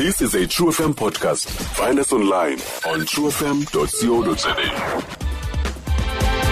[0.00, 1.44] This is a True FM podcast.
[1.76, 2.54] Find us online
[2.88, 4.56] on truefm.co.za.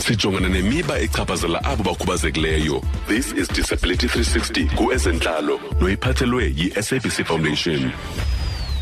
[0.00, 2.82] Sijongana nemiba echaphazela abo bakhubazekileyo.
[3.08, 7.92] This is Disability 360 kuezentlalo noyiphathelwe yi-SABC Foundation.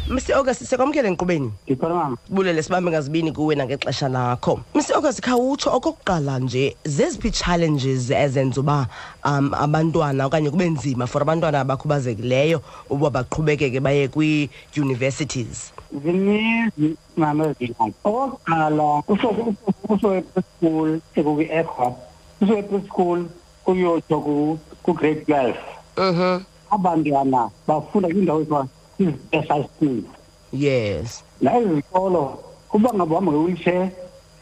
[0.07, 1.53] Mr August sekwamkele enkqubeni?
[1.67, 2.17] Ndikhona mama.
[2.29, 4.61] Bulele sibambe ngazibini kuwe nangexesha lakho.
[4.75, 8.87] Mr August khawutsho okokuqala nje zeziphi challenges ezenza uba
[9.25, 15.73] um abantwana okanye kube nzima for abantwana abakhubazekileyo uba baqhubekeke baye kwii-universities?
[16.05, 19.03] Zininzi mama ezinayo okokuqala
[19.87, 21.95] kusowe preschool ekukwi-ecop
[22.39, 23.25] kusowe preschool
[23.65, 25.59] kuyotsho ku- ku-grade twelve
[25.99, 30.03] mhm abantwana bafunda kwiindawo ezithiwa isixesha esikhulu
[30.53, 31.25] yes.
[31.41, 32.39] Nayizikolo
[32.73, 33.91] uba ngaba uhamba nge-wheelchair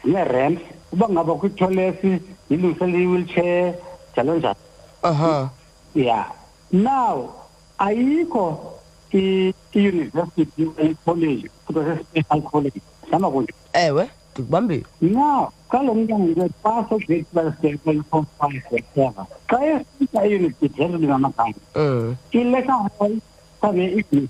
[0.03, 0.61] zine-ramps
[0.93, 3.73] uba ngaba kwitolesi zilungisele i-wheelchair
[4.13, 4.55] njalo njalo.
[5.03, 5.49] Aha.
[5.95, 6.25] Ya.
[6.71, 7.29] Now
[7.77, 8.73] ayikho
[9.11, 12.81] iyunivesithi ikholeji kuthiwa se-special college
[13.11, 13.53] hamba kunje?
[13.73, 20.97] Ewe ndikubambile now kalo mntana nje xa segrade baseform five whatever xa esika eyunivesithi yento
[20.97, 21.53] ndingamagama
[22.31, 23.17] ilekahol
[23.61, 24.29] sabe igroup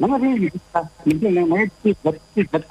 [0.00, 0.86] noma zingayithat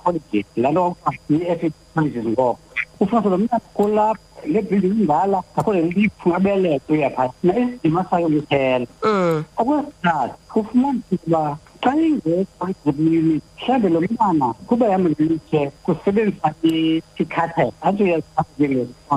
[0.03, 0.95] college laa nto
[1.29, 2.59] i-ethics colleges ngoko
[2.99, 8.29] ufuna lo mntana kulapha le building indala akho le lift ngabeleko uyaphaa na isidima sayo
[8.29, 16.53] kuphela mm okwesithathu kufumanisa ukuba xa ingekho i-unit mhlawumbe lo mntana kuba yihamba ngelitshe kusebenzisa
[17.21, 19.15] ikhathet athi uyaziphathekeleoswa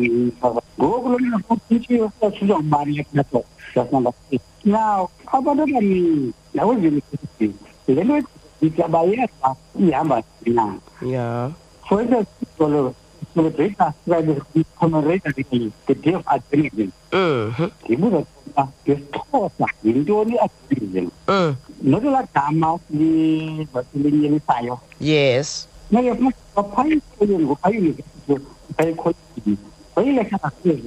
[0.00, 6.62] yinto ngoku lo mntana kutshitshiwe siyatshutshwa ngubani lekhathet that's number six Now, abada mani na
[6.64, 7.50] wuzi ne kuke.
[7.88, 8.22] Idan ne
[8.60, 10.78] dika bayyana ta iya ba na.
[11.02, 11.50] Ya.
[11.88, 12.94] For the people
[13.34, 16.92] who they describe the commemorate the the day of adrenaline.
[17.10, 17.70] Mhm.
[17.86, 18.22] Kibu da
[18.54, 21.10] ta ke tosa indo ni adrenaline.
[21.26, 21.56] Mhm.
[21.82, 24.78] No la kama ni basilin ni sayo.
[25.00, 25.66] Yes.
[25.90, 27.92] Na ya kuma papai ko ne ko ayi ne
[28.28, 28.38] ko
[28.78, 29.10] kai ko
[29.44, 29.56] ni.
[29.94, 30.78] Ko ile ka ta ce.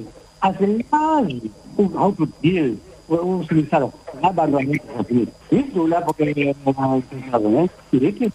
[0.42, 1.32] As long as
[1.76, 2.72] you how to deal
[3.06, 4.80] fue utilizado más valores
[5.50, 8.32] y tú la porque utilizado y que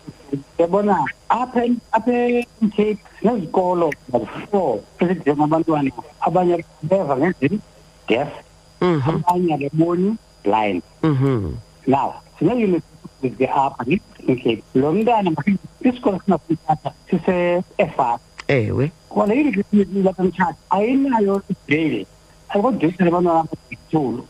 [0.58, 2.46] te bona apen apen
[2.76, 3.90] che no colo
[4.52, 7.34] so que se llama banduana abanya deva né
[8.08, 8.28] yes
[8.80, 10.16] mhm abanya de money
[10.46, 11.58] line mhm
[11.88, 12.82] now se não ele
[13.22, 19.38] de apen que longa na mas isso na puta se é fácil ewe qual é
[19.38, 22.08] ele que me dá tanto chat aí na eu dele
[22.50, 24.24] agora deixa ele mandar para o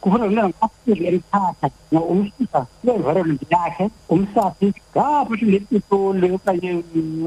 [0.00, 6.70] kufanele umaqili eliphasa umsisa le-environment yakhe umsathi ngapho uthi nepitoli okanye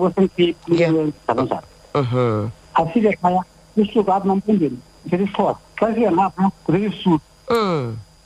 [0.01, 1.11] wasemthipi njalo
[1.43, 3.43] njalo afike phaya
[3.75, 7.27] kusuka apha mampundeni ndithetha isixhosa xa efike ngapha kuthetha isisuthu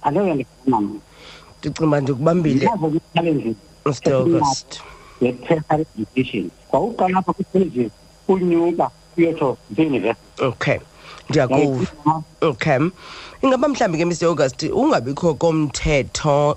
[0.02, 1.00] aleyo ndifanam
[1.60, 2.66] ndicimba ndikubambile
[4.06, 4.82] august
[5.22, 7.92] ye-tertiary education kwawuqala apha kwi-colleges
[8.28, 10.80] unyuka uyotsho ndiyeyunivesithi okay.
[11.30, 12.80] Ndiyakuva okay.
[13.42, 16.56] Ingaba mhlawumbi ke mr august ungabikho komthetho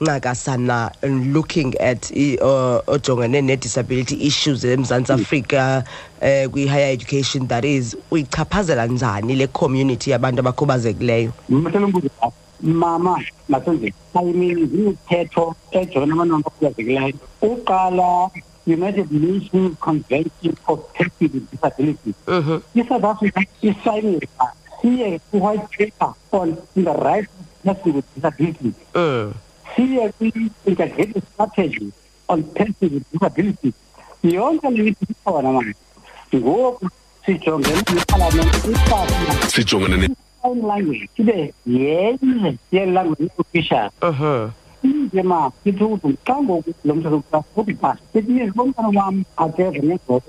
[0.00, 0.90] oncakasana
[1.32, 5.84] looking at i- o- ojongene ne-disability issues emzantsi afrika
[6.22, 11.32] um kwi-higher education that is uyichaphazela njani le community yabantu abakhubazekileyo?
[11.48, 17.14] Mhlola umbuzo apha mama masenzeni ayimininzi imithetho ejona abantwana abakhubazekileyo.
[17.42, 18.30] Uqala
[18.66, 26.12] united nations convention for persons with disabilities mhm i-south africa isayinile pha siye ku-white paper
[26.32, 28.74] on the rights of persons with disabilities.
[28.94, 29.32] Mm.
[29.76, 31.92] Siye kwi-integrated strategy
[32.28, 33.74] on persons with disabilities.
[34.22, 35.74] Yonke le nto ikhona manje
[36.34, 36.88] ngoku
[37.26, 40.08] sijongene nepalamente isasa Sijongana ne
[40.42, 41.08] sign language.
[41.18, 43.90] Ibe yenye yelanguage official
[45.22, 50.22] 嘛，你做做干活，农村做干活的吧，这你农村的话，阿爹肯定做，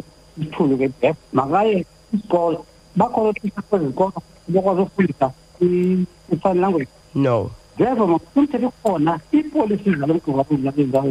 [0.51, 1.85] 出了个爹，那个也
[2.27, 2.53] 搞，
[2.93, 4.11] 那搞的就是搞，
[4.45, 7.49] 那个是富裕的，嗯，一般啷个？No.
[7.77, 10.57] Therefore umthetho ukhona iipolisi zalo mgaqo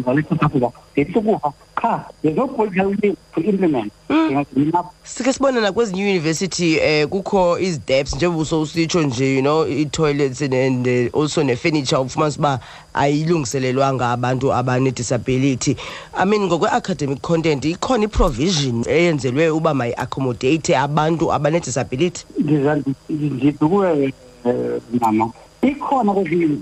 [0.04, 5.60] zale south africa zithi ukufa qha there's no political will to implement ngingagcina sike sibona
[5.60, 12.00] nakwezinye university eh kukho isteps njengoba usitsho nje you know i-toilets and eh, also ne-furniture
[12.00, 12.60] ufumanisa uba
[12.94, 15.76] ayilungiselelwanga abantu abane-disability.
[16.14, 22.24] I mean ngokwe-academic content ikhona i-provision eyenzelwe uba mayi-accommodate abantu abane-disability?
[22.38, 24.12] Ndiza ndithi kuwe
[24.44, 25.30] um mama.
[25.68, 26.58] ikhona kwezinye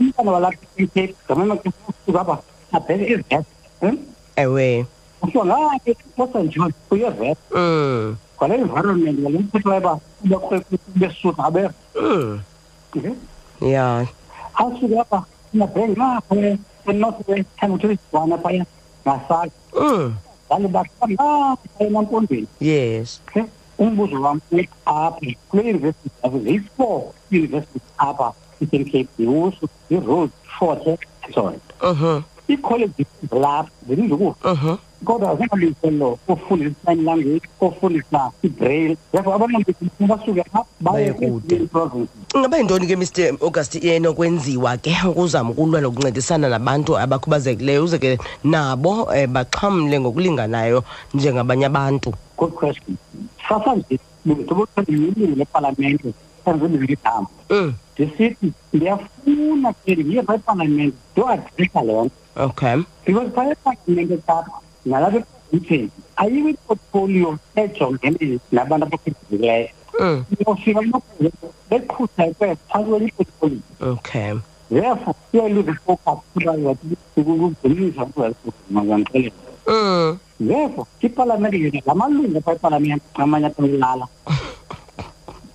[0.00, 1.56] umntana walapha igama
[2.06, 2.38] uzaba
[2.72, 3.46] abheke ivet
[3.80, 3.96] hm?
[4.36, 4.86] ewe.
[5.20, 8.16] Kuthiwa ngake kosa njani uyeveta hm.
[8.36, 10.00] kwale environment ngale mthetho wayeba
[10.96, 12.40] besuka abe hm.
[13.60, 14.06] ya.
[14.54, 16.34] Asuke apha nabhenge ngapha
[16.86, 18.64] enorthwest thangothelisibwana phaya
[19.06, 19.50] ngasaka
[20.48, 23.20] ngale bahlamba phaya emampondweni yes.
[23.78, 30.98] Umbuzo wam uthi apha kule university zazo ziyi-four university apha eastern cape yiusu i-road forte
[31.34, 33.70] sorry mhm iikholeji zilapha
[34.44, 39.64] mhm kodwa zingalungiselelo ofundisa i-sign language ofundisa i-braille therefore abantwana
[40.08, 41.12] basuke apha baye
[41.72, 44.96] province ingaba yintoni ke mr august enokwenziwa ke?
[45.08, 50.84] Ukuzama ukulwa nokuncedisana nabantu abakhubazekileyo uze ke nabo um baxhamle ngokulinganayo
[51.14, 52.14] njengabanye abantu.
[52.36, 52.96] Good question
[53.48, 56.08] sasanje ngizobothandiyelile epalamente
[56.44, 57.30] sanzemizithambo
[57.94, 62.16] ndisithi ndiyafuna ke ndiye phaa epalamente ndiyoadresa le nto.
[62.36, 62.76] Okay.
[63.06, 69.68] Because phaa epalamente kapha nalapha ekutheni ayiwe iportfolio ejongene nabantu abakhethekileyo
[70.00, 70.22] eh.
[70.46, 70.80] uyofika
[71.70, 74.34] beqhutyekwe phantsi kwenye okay.
[74.74, 76.18] Therefore uyalose ifocus
[77.14, 78.02] kugcinisa
[78.70, 79.34] mazandixelela
[79.66, 80.18] mm.
[80.48, 84.06] therefore ipalamente yena la malungu phaa epalamente amanye atalala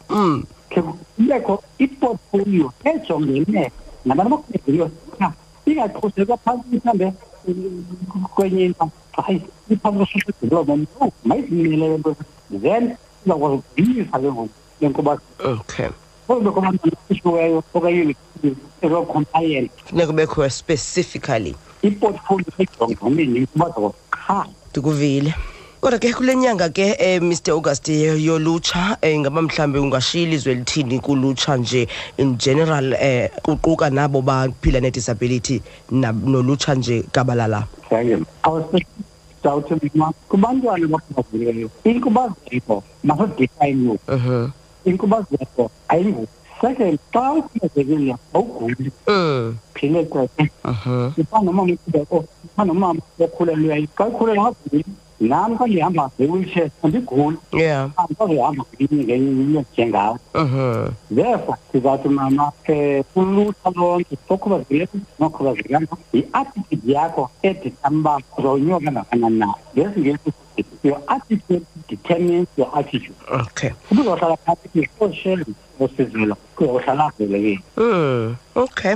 [0.09, 0.43] Mm.
[0.69, 3.71] ke kubekho iportfolio ejongene
[4.05, 4.89] nabantu abakhubazekileyo
[5.19, 5.33] cha
[5.65, 7.13] ingaqhusekwa phantsi mhlawumbe
[8.33, 12.15] kwenye into hayi iphantsi kwe-social development no mayizimele nto
[12.61, 12.83] then
[13.25, 14.49] izakwazi ukugcinisa ke ngoku
[14.81, 15.13] lenkuba
[15.45, 15.89] okay
[16.27, 18.28] kubekho abantwana abashiweyo okayunivesithi
[18.81, 22.45] ezocompliant funeka kubekho specifically iportfolio
[24.71, 25.33] ndikuvile.
[25.81, 30.99] Kodwa ke kule nyanga ke eh, mr august yolutsha eh, ngaba mhlawumbi ungashiya ilizwe elithini
[30.99, 31.87] kulutsha nje
[32.17, 35.61] in general eh, kuquka nabo baphila nedisability
[35.91, 37.67] nolutsha nje gabalala
[40.29, 40.87] kubantwana
[41.83, 44.51] inkubazeko masodefine yoku
[44.85, 45.71] inkubazeko
[46.61, 48.91] Second, thought niya, awuguli.
[49.07, 49.55] Mm.
[49.73, 50.51] Phile qwethe.
[50.63, 51.13] Aha.
[51.17, 54.85] Ifana mama ngidakho, ifana mama yakhulelwa yikakhulela ngabili.
[55.19, 60.17] nami kangihamba nge-wheelchair andiguli yeah angihamba ngenjengawo
[61.11, 69.53] therefore sizathi mama um ulutsha lonke okhubazekileko nokhubazekanga yi-attitude yakho editamba uba uzawunyuka ngakanani na
[69.75, 70.31] ngesingesi
[70.83, 73.15] your attitude determines your attitude.
[73.29, 73.71] Okay.
[73.91, 78.35] Uba uzawuhlala phantsi osharing osizela kuzawuhlala velekile Mm.
[78.55, 78.95] okay.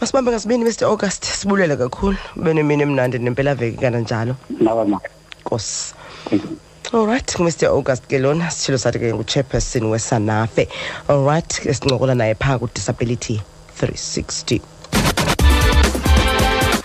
[0.00, 2.16] Masibambe ngasibini mr august sibulele kakhulu.
[2.36, 4.36] Benemini emnandi nempelaveki kananjalo.
[4.60, 4.98] Nawe ma.
[5.40, 5.94] Nkosi.
[6.24, 6.58] Thank you.
[6.92, 10.68] Alright ngumr august ke lona sitshilo sathi ke nguchairperson wesanafe.
[11.08, 13.40] Alright esincokola naye phaa kudisability
[13.80, 14.60] 360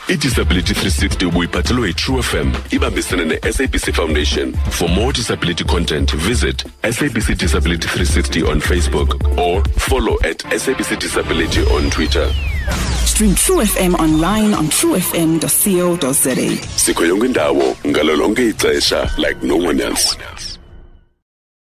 [0.08, 4.54] idisability 360 ubuyiphathelwe yitrue fm ibambisene ne-sabc foundation.
[4.70, 11.62] For more disability content visit sabc disability 360 on facebook or follow at sabc disability
[11.62, 12.28] on twitter.
[13.06, 16.36] Stream True FM online on truefm.co.za.
[16.76, 20.18] sikho yonke indawo ngalo lonke ixesha like no one else